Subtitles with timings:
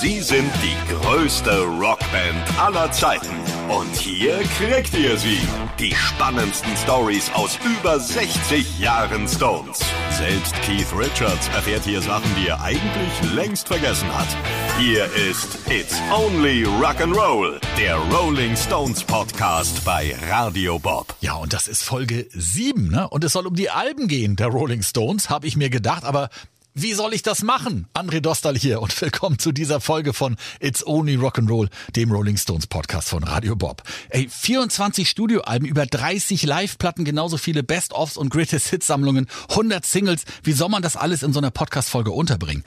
[0.00, 3.36] Sie sind die größte Rockband aller Zeiten.
[3.68, 5.38] Und hier kriegt ihr sie.
[5.78, 9.80] Die spannendsten Stories aus über 60 Jahren Stones.
[10.10, 14.26] Selbst Keith Richards erfährt hier Sachen, die er eigentlich längst vergessen hat.
[14.78, 21.14] Hier ist It's Only Rock'n'Roll, der Rolling Stones Podcast bei Radio Bob.
[21.20, 23.08] Ja, und das ist Folge 7, ne?
[23.08, 26.30] Und es soll um die Alben gehen, der Rolling Stones, habe ich mir gedacht, aber
[26.74, 27.86] wie soll ich das machen?
[27.94, 32.66] André Dostal hier und willkommen zu dieser Folge von It's Only Rock'n'Roll, dem Rolling Stones
[32.66, 33.84] Podcast von Radio Bob.
[34.08, 40.24] Ey, 24 Studioalben, über 30 Live-Platten, genauso viele Best-ofs und Greatest Hits-Sammlungen, 100 Singles.
[40.42, 42.64] Wie soll man das alles in so einer Podcast-Folge unterbringen?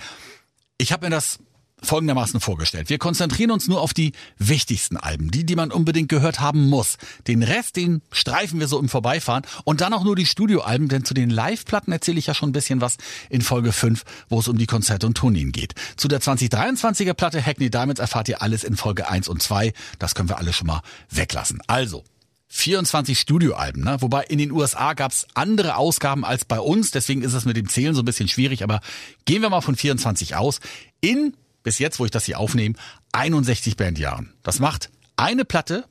[0.78, 1.40] Ich habe mir das
[1.84, 2.90] folgendermaßen vorgestellt.
[2.90, 6.98] Wir konzentrieren uns nur auf die wichtigsten Alben, die, die man unbedingt gehört haben muss.
[7.28, 11.06] Den Rest, den streifen wir so im Vorbeifahren und dann auch nur die Studioalben, denn
[11.06, 12.98] zu den Live-Platten erzähle ich ja schon ein bisschen was
[13.30, 15.76] in Folge 5, wo es um die Konzerte und Tourneen geht.
[15.98, 19.74] Zu der 2023er Platte Hackney Diamonds erfahrt ihr alles in Folge 1 und 2.
[20.00, 21.60] Das können wir alle schon mal weglassen.
[21.68, 22.04] Also,
[22.50, 23.98] 24 Studioalben, ne?
[24.00, 27.68] wobei in den USA gab's andere Ausgaben als bei uns, deswegen ist es mit dem
[27.68, 28.80] Zählen so ein bisschen schwierig, aber
[29.26, 30.62] gehen wir mal von 24 aus.
[31.02, 31.34] In
[31.68, 32.76] bis jetzt, wo ich das hier aufnehme,
[33.12, 34.34] 61 Bandjahren.
[34.42, 35.84] Das macht eine Platte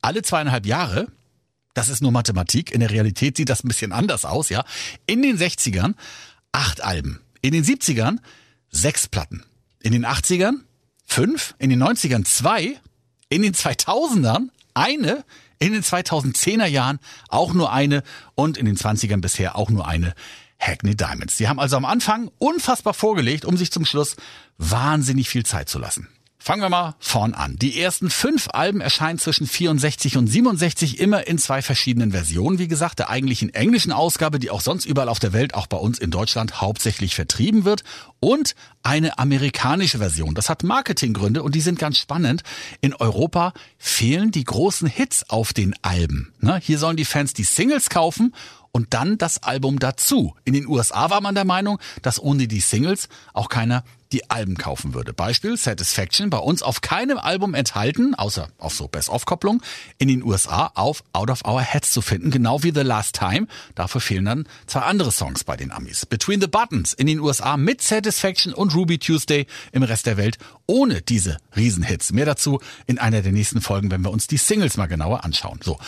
[0.00, 1.08] alle zweieinhalb Jahre.
[1.74, 2.70] Das ist nur Mathematik.
[2.70, 4.64] In der Realität sieht das ein bisschen anders aus, ja.
[5.06, 5.94] In den 60ern
[6.52, 7.20] acht Alben.
[7.40, 8.18] In den 70ern
[8.70, 9.42] sechs Platten.
[9.82, 10.60] In den 80ern
[11.04, 11.56] fünf.
[11.58, 12.78] In den 90ern zwei.
[13.28, 15.24] In den 2000ern eine.
[15.58, 18.04] In den 2010er Jahren auch nur eine.
[18.36, 20.14] Und in den 20ern bisher auch nur eine.
[20.66, 21.36] Hackney Diamonds.
[21.36, 24.16] Sie haben also am Anfang unfassbar vorgelegt, um sich zum Schluss
[24.58, 26.08] wahnsinnig viel Zeit zu lassen.
[26.44, 27.56] Fangen wir mal vorn an.
[27.56, 32.58] Die ersten fünf Alben erscheinen zwischen 64 und 67 immer in zwei verschiedenen Versionen.
[32.58, 35.78] Wie gesagt, der eigentlichen englischen Ausgabe, die auch sonst überall auf der Welt, auch bei
[35.78, 37.82] uns in Deutschland, hauptsächlich vertrieben wird.
[38.20, 40.34] Und eine amerikanische Version.
[40.34, 42.42] Das hat Marketinggründe und die sind ganz spannend.
[42.82, 46.34] In Europa fehlen die großen Hits auf den Alben.
[46.40, 48.34] Ne, hier sollen die Fans die Singles kaufen
[48.74, 50.34] und dann das Album dazu.
[50.44, 54.56] In den USA war man der Meinung, dass ohne die Singles auch keiner die Alben
[54.56, 55.12] kaufen würde.
[55.12, 59.62] Beispiel Satisfaction, bei uns auf keinem Album enthalten, außer auf so Best-of-Kopplung,
[59.98, 63.46] in den USA auf Out of Our Heads zu finden, genau wie The Last Time.
[63.76, 66.04] Dafür fehlen dann zwei andere Songs bei den Amis.
[66.04, 70.38] Between the Buttons in den USA mit Satisfaction und Ruby Tuesday im Rest der Welt
[70.66, 72.12] ohne diese Riesenhits.
[72.12, 75.60] Mehr dazu in einer der nächsten Folgen, wenn wir uns die Singles mal genauer anschauen.
[75.62, 75.78] So.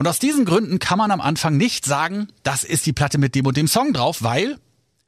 [0.00, 3.34] Und aus diesen Gründen kann man am Anfang nicht sagen, das ist die Platte mit
[3.34, 4.56] dem und dem Song drauf, weil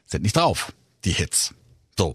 [0.05, 0.75] sind nicht drauf,
[1.07, 1.55] die Hits.
[1.99, 2.15] So.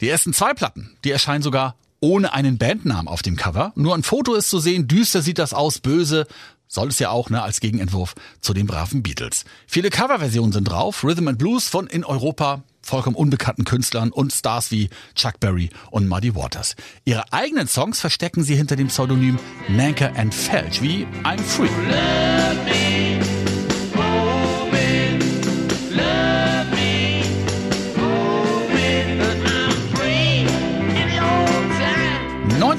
[0.00, 3.72] Die ersten zwei Platten, die erscheinen sogar ohne einen Bandnamen auf dem Cover.
[3.76, 6.26] Nur ein Foto ist zu sehen, düster sieht das aus, böse.
[6.66, 9.44] Soll es ja auch, ne, als Gegenentwurf zu den braven Beatles.
[9.66, 11.04] Viele Coverversionen sind drauf.
[11.04, 16.08] Rhythm and Blues von in Europa vollkommen unbekannten Künstlern und Stars wie Chuck Berry und
[16.08, 16.74] Muddy Waters.
[17.04, 19.38] Ihre eigenen Songs verstecken sie hinter dem Pseudonym
[19.68, 21.68] Nanker and Felch wie I'm Free.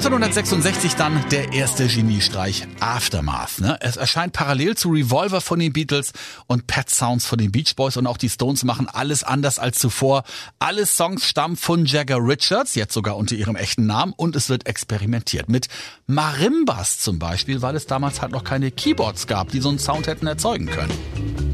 [0.04, 3.60] 1966 dann der erste Geniestreich Aftermath.
[3.60, 3.78] Ne?
[3.80, 6.12] Es erscheint parallel zu Revolver von den Beatles
[6.46, 9.78] und Pet Sounds von den Beach Boys und auch die Stones machen alles anders als
[9.78, 10.24] zuvor.
[10.58, 14.66] Alle Songs stammen von Jagger Richards, jetzt sogar unter ihrem echten Namen und es wird
[14.66, 15.68] experimentiert mit
[16.06, 20.06] Marimbas zum Beispiel, weil es damals halt noch keine Keyboards gab, die so einen Sound
[20.06, 21.53] hätten erzeugen können.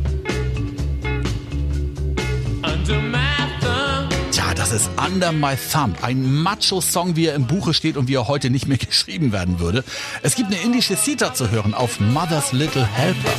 [4.70, 8.28] Das ist Under My Thumb, ein Macho-Song, wie er im Buche steht und wie er
[8.28, 9.82] heute nicht mehr geschrieben werden würde.
[10.22, 13.32] Es gibt eine indische Sita zu hören auf Mother's Little Helper.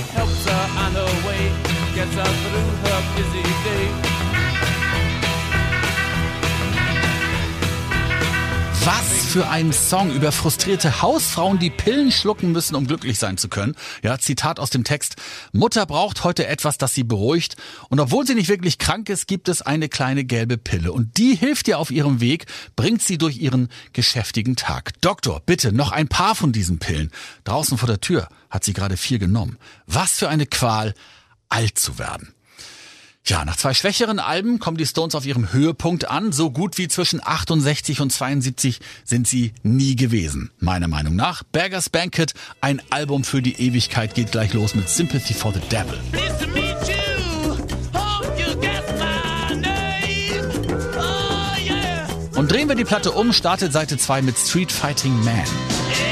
[8.84, 13.47] Was für ein Song über frustrierte Hausfrauen, die Pillen schlucken müssen, um glücklich sein zu
[13.47, 13.75] können.
[14.02, 15.18] Ja, Zitat aus dem Text.
[15.52, 17.58] Mutter braucht heute etwas, das sie beruhigt.
[17.90, 20.92] Und obwohl sie nicht wirklich krank ist, gibt es eine kleine gelbe Pille.
[20.92, 25.00] Und die hilft ihr auf ihrem Weg, bringt sie durch ihren geschäftigen Tag.
[25.01, 27.12] Doktor, bitte noch ein paar von diesen Pillen.
[27.44, 29.60] Draußen vor der Tür hat sie gerade vier genommen.
[29.86, 30.95] Was für eine Qual,
[31.50, 32.33] alt zu werden.
[33.25, 36.31] Ja, nach zwei schwächeren Alben kommen die Stones auf ihrem Höhepunkt an.
[36.31, 40.51] So gut wie zwischen 68 und 72 sind sie nie gewesen.
[40.59, 41.44] Meiner Meinung nach.
[41.44, 46.00] Beggars Banquet, ein Album für die Ewigkeit, geht gleich los mit Sympathy for the Devil.
[52.33, 56.11] Oh, und drehen wir die Platte um, startet Seite 2 mit Street Fighting Man.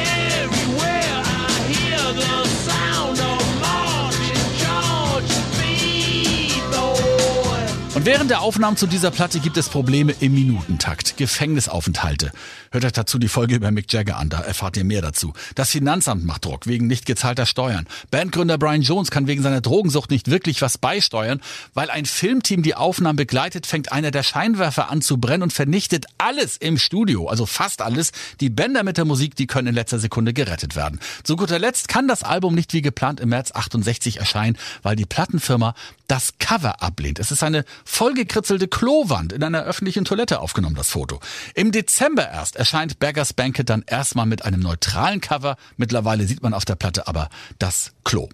[8.00, 11.18] Und während der Aufnahmen zu dieser Platte gibt es Probleme im Minutentakt.
[11.18, 12.32] Gefängnisaufenthalte.
[12.72, 15.34] Hört euch dazu die Folge über Mick Jagger an, da erfahrt ihr mehr dazu.
[15.56, 17.88] Das Finanzamt macht Druck wegen nicht gezahlter Steuern.
[18.10, 21.42] Bandgründer Brian Jones kann wegen seiner Drogensucht nicht wirklich was beisteuern.
[21.74, 26.06] Weil ein Filmteam die Aufnahmen begleitet, fängt einer der Scheinwerfer an zu brennen und vernichtet
[26.18, 27.28] alles im Studio.
[27.28, 28.14] Also fast alles.
[28.40, 31.02] Die Bänder mit der Musik, die können in letzter Sekunde gerettet werden.
[31.26, 35.06] Zu guter Letzt kann das Album nicht wie geplant im März 68 erscheinen, weil die
[35.06, 35.76] Plattenfirma
[36.08, 37.20] das Cover ablehnt.
[37.20, 41.20] Es ist eine vollgekritzelte Klowand in einer öffentlichen Toilette aufgenommen, das Foto.
[41.56, 45.58] Im Dezember erst erscheint Beggars Banquet dann erstmal mit einem neutralen Cover.
[45.76, 48.30] Mittlerweile sieht man auf der Platte aber das Klo.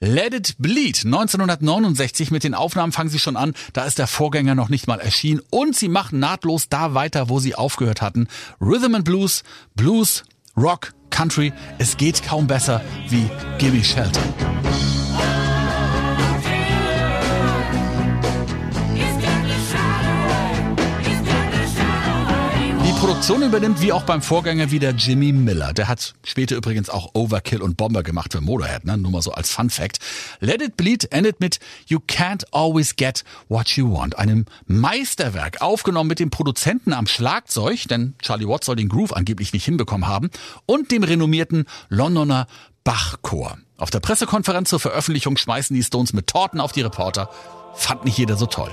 [0.00, 4.54] Let It Bleed 1969 mit den Aufnahmen fangen sie schon an, da ist der Vorgänger
[4.54, 8.28] noch nicht mal erschienen und sie machen nahtlos da weiter, wo sie aufgehört hatten.
[8.60, 9.42] Rhythm and Blues,
[9.74, 10.24] Blues,
[10.56, 13.28] Rock, Country, es geht kaum besser wie
[13.58, 14.22] Gimme Shelter.
[23.02, 25.72] Produktion übernimmt wie auch beim Vorgänger wieder Jimmy Miller.
[25.72, 28.96] Der hat später übrigens auch Overkill und Bomber gemacht für Motorhead, ne?
[28.96, 29.98] nur mal so als Fun Fact.
[30.38, 31.58] Let It Bleed endet mit
[31.88, 37.88] You Can't Always Get What You Want, einem Meisterwerk, aufgenommen mit dem Produzenten am Schlagzeug,
[37.88, 40.30] denn Charlie Watts soll den Groove angeblich nicht hinbekommen haben,
[40.66, 42.46] und dem renommierten Londoner
[42.84, 43.58] Bachchor.
[43.78, 47.30] Auf der Pressekonferenz zur Veröffentlichung schmeißen die Stones mit Torten auf die Reporter.
[47.74, 48.70] Fand nicht jeder so toll.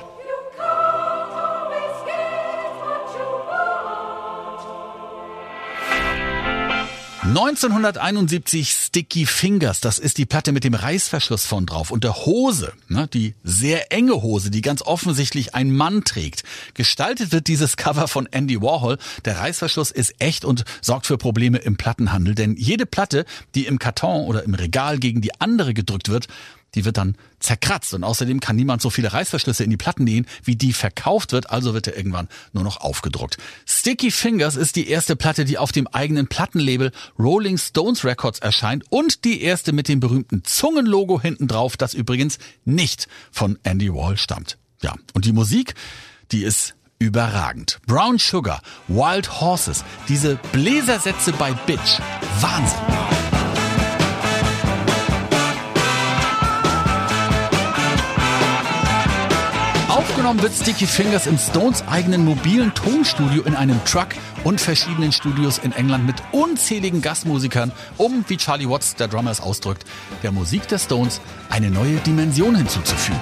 [7.34, 12.74] 1971 Sticky Fingers, das ist die Platte mit dem Reißverschluss von drauf und der Hose,
[12.88, 16.44] ne, die sehr enge Hose, die ganz offensichtlich ein Mann trägt.
[16.74, 18.98] Gestaltet wird dieses Cover von Andy Warhol.
[19.26, 23.78] Der Reißverschluss ist echt und sorgt für Probleme im Plattenhandel, denn jede Platte, die im
[23.78, 26.28] Karton oder im Regal gegen die andere gedrückt wird,
[26.76, 30.28] die wird dann zerkratzt und außerdem kann niemand so viele Reißverschlüsse in die Platten nähen,
[30.44, 33.38] wie die verkauft wird, also wird er irgendwann nur noch aufgedruckt.
[33.66, 38.79] Sticky Fingers ist die erste Platte, die auf dem eigenen Plattenlabel Rolling Stones Records erscheint
[38.90, 44.18] und die erste mit dem berühmten Zungenlogo hinten drauf, das übrigens nicht von Andy Wall
[44.18, 44.58] stammt.
[44.82, 45.76] Ja, und die Musik,
[46.32, 47.80] die ist überragend.
[47.88, 52.00] Brown Sugar, Wild Horses, diese Bläsersätze bei Bitch,
[52.42, 52.89] Wahnsinn.
[60.30, 64.10] Aufgenommen wird Sticky Fingers im Stones eigenen mobilen Tonstudio in einem Truck
[64.44, 69.42] und verschiedenen Studios in England mit unzähligen Gastmusikern, um, wie Charlie Watts, der Drummer es
[69.42, 69.86] ausdrückt,
[70.22, 73.20] der Musik der Stones eine neue Dimension hinzuzufügen.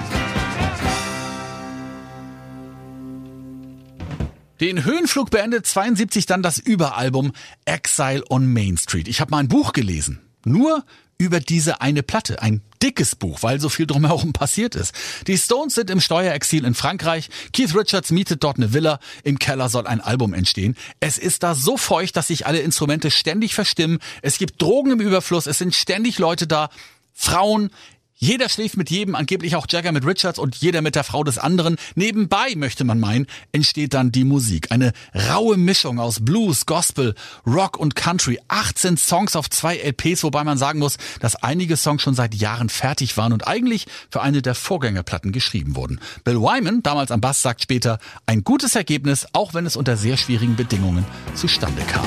[4.60, 7.32] Den Höhenflug beendet 72 dann das Überalbum
[7.64, 9.08] Exile on Main Street.
[9.08, 10.27] Ich habe mal ein Buch gelesen.
[10.48, 10.84] Nur
[11.18, 12.40] über diese eine Platte.
[12.42, 14.94] Ein dickes Buch, weil so viel drumherum passiert ist.
[15.26, 17.28] Die Stones sind im Steuerexil in Frankreich.
[17.52, 19.00] Keith Richards mietet dort eine Villa.
[19.24, 20.76] Im Keller soll ein Album entstehen.
[21.00, 23.98] Es ist da so feucht, dass sich alle Instrumente ständig verstimmen.
[24.22, 25.46] Es gibt Drogen im Überfluss.
[25.46, 26.70] Es sind ständig Leute da.
[27.12, 27.70] Frauen,
[28.18, 31.38] jeder schläft mit jedem, angeblich auch Jagger mit Richards und jeder mit der Frau des
[31.38, 31.76] anderen.
[31.94, 34.72] Nebenbei, möchte man meinen, entsteht dann die Musik.
[34.72, 37.14] Eine raue Mischung aus Blues, Gospel,
[37.46, 38.40] Rock und Country.
[38.48, 42.68] 18 Songs auf zwei LPs, wobei man sagen muss, dass einige Songs schon seit Jahren
[42.68, 46.00] fertig waren und eigentlich für eine der Vorgängerplatten geschrieben wurden.
[46.24, 50.16] Bill Wyman, damals am Bass, sagt später, ein gutes Ergebnis, auch wenn es unter sehr
[50.16, 51.04] schwierigen Bedingungen
[51.34, 52.06] zustande kam.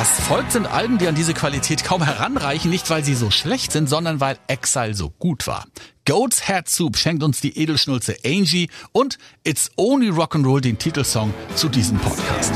[0.00, 3.70] Was folgt sind Alben, die an diese Qualität kaum heranreichen, nicht weil sie so schlecht
[3.70, 5.66] sind, sondern weil Exile so gut war.
[6.06, 11.68] Goat's Head Soup schenkt uns die Edelschnulze Angie und It's Only Rock'n'Roll den Titelsong zu
[11.68, 12.54] diesem Podcast.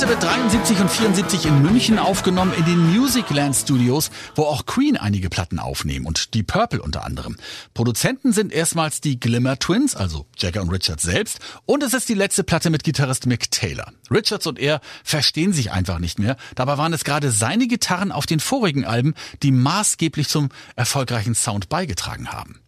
[0.00, 4.96] Platte wird 73 und 74 in München aufgenommen in den Musicland Studios, wo auch Queen
[4.96, 7.36] einige Platten aufnehmen und die Purple unter anderem.
[7.74, 12.14] Produzenten sind erstmals die Glimmer Twins, also Jagger und Richards selbst, und es ist die
[12.14, 13.92] letzte Platte mit Gitarrist Mick Taylor.
[14.10, 16.38] Richards und er verstehen sich einfach nicht mehr.
[16.54, 21.68] Dabei waren es gerade seine Gitarren auf den vorigen Alben, die maßgeblich zum erfolgreichen Sound
[21.68, 22.60] beigetragen haben.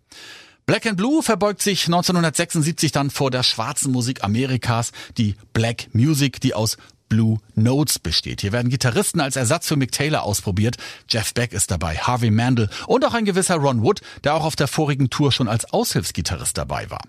[0.66, 6.40] Black and Blue verbeugt sich 1976 dann vor der schwarzen Musik Amerikas, die Black Music,
[6.40, 6.76] die aus
[7.12, 8.40] Blue Notes besteht.
[8.40, 10.78] Hier werden Gitarristen als Ersatz für Mick Taylor ausprobiert.
[11.10, 14.56] Jeff Beck ist dabei, Harvey Mandel und auch ein gewisser Ron Wood, der auch auf
[14.56, 17.02] der vorigen Tour schon als Aushilfsgitarrist dabei war.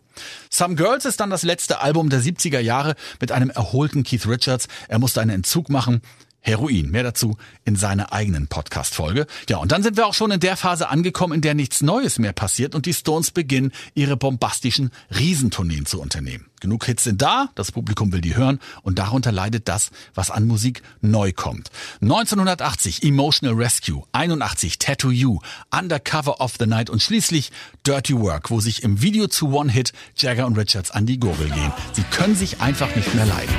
[0.50, 4.67] Some Girls ist dann das letzte Album der 70er Jahre mit einem erholten Keith Richards.
[4.89, 6.01] Er musste einen Entzug machen.
[6.44, 6.92] Heroin.
[6.92, 9.26] Mehr dazu in seiner eigenen Podcast-Folge.
[9.50, 12.20] Ja, und dann sind wir auch schon in der Phase angekommen, in der nichts Neues
[12.20, 16.46] mehr passiert und die Stones beginnen, ihre bombastischen Riesentourneen zu unternehmen.
[16.60, 20.46] Genug Hits sind da, das Publikum will die hören und darunter leidet das, was an
[20.46, 21.72] Musik neu kommt.
[22.02, 25.40] 1980 Emotional Rescue, 81 Tattoo You,
[25.78, 27.52] Undercover of the Night und schließlich
[27.86, 31.50] Dirty Work, wo sich im Video zu One Hit Jagger und Richards an die Gurgel
[31.50, 31.74] gehen.
[31.94, 33.54] Sie können sich einfach nicht mehr leiden.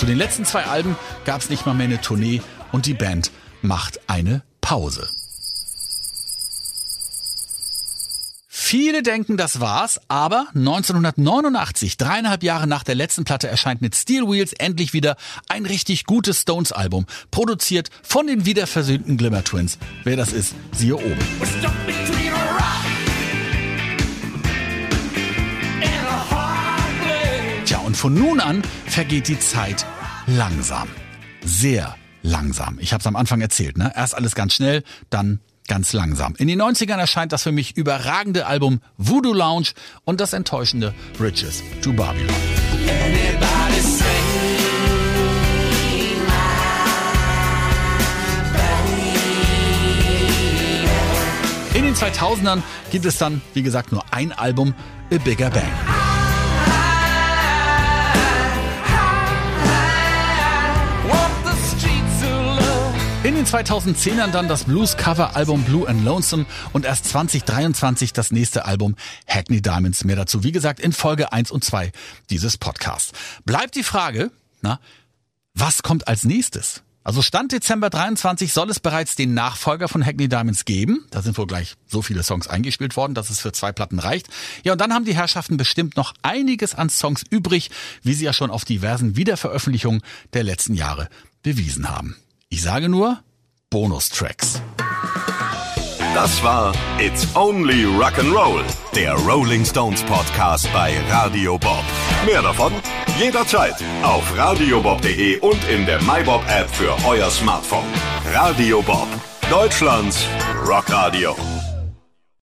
[0.00, 2.40] Zu den letzten zwei Alben gab es nicht mal mehr eine Tournee
[2.72, 3.30] und die Band
[3.60, 5.06] macht eine Pause.
[8.48, 14.26] Viele denken, das war's, aber 1989, dreieinhalb Jahre nach der letzten Platte, erscheint mit Steel
[14.26, 15.16] Wheels endlich wieder
[15.48, 19.76] ein richtig gutes Stones-Album, produziert von den wiederversöhnten Glimmer Twins.
[20.04, 21.18] Wer das ist, siehe oben.
[21.40, 21.50] Und
[28.00, 29.84] von nun an vergeht die Zeit
[30.26, 30.88] langsam.
[31.44, 32.78] Sehr langsam.
[32.80, 33.76] Ich habe es am Anfang erzählt.
[33.76, 33.92] Ne?
[33.94, 36.34] Erst alles ganz schnell, dann ganz langsam.
[36.38, 39.72] In den 90ern erscheint das für mich überragende Album Voodoo Lounge
[40.04, 42.34] und das enttäuschende Riches to Babylon.
[51.74, 54.72] In den 2000ern gibt es dann, wie gesagt, nur ein Album,
[55.12, 55.99] A Bigger Bang.
[63.40, 66.44] Den 2010ern dann das Blues-Cover-Album Blue and Lonesome
[66.74, 70.04] und erst 2023 das nächste Album Hackney Diamonds.
[70.04, 71.90] Mehr dazu, wie gesagt, in Folge 1 und 2
[72.28, 73.12] dieses Podcasts.
[73.46, 74.30] Bleibt die Frage,
[74.60, 74.78] na,
[75.54, 76.82] was kommt als nächstes?
[77.02, 81.06] Also Stand Dezember 23 soll es bereits den Nachfolger von Hackney Diamonds geben.
[81.10, 84.26] Da sind wohl gleich so viele Songs eingespielt worden, dass es für zwei Platten reicht.
[84.64, 87.70] Ja, und dann haben die Herrschaften bestimmt noch einiges an Songs übrig,
[88.02, 90.02] wie sie ja schon auf diversen Wiederveröffentlichungen
[90.34, 91.08] der letzten Jahre
[91.42, 92.16] bewiesen haben.
[92.50, 93.22] Ich sage nur
[93.70, 94.60] Bonustracks.
[96.12, 98.64] Das war It's Only Rock'n'Roll,
[98.96, 101.84] der Rolling Stones Podcast bei Radio Bob.
[102.26, 102.72] Mehr davon
[103.16, 107.86] jederzeit auf radiobob.de und in der MyBob App für euer Smartphone.
[108.34, 109.06] Radio Bob,
[109.48, 110.26] Deutschlands
[110.66, 111.36] Rockradio.